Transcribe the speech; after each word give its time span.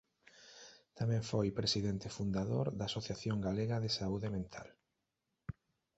Tamén 0.99 1.21
foi 1.31 1.47
presidente 1.59 2.07
fundador 2.17 2.65
da 2.77 2.85
Asociación 2.87 3.37
Galega 3.47 3.77
de 3.83 3.89
Saúde 3.97 4.27
Mental. 4.35 4.67